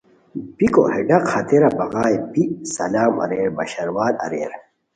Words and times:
بیکو 0.57 0.83
ہے 0.93 0.99
ڈاق 1.07 1.23
ہتیرا 1.33 1.69
بغائے 1.77 2.15
بی 2.31 2.43
سلام 2.75 3.13
اریر 3.23 3.49
بشاروال 3.57 4.13
اریر 4.25 4.51